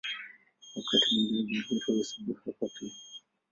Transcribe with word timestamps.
Wakati 0.75 1.05
mwingine 1.15 1.63
Bulgaria 1.67 1.85
huhesabiwa 1.95 2.41
hapa 2.45 2.67
pia. 2.79 2.91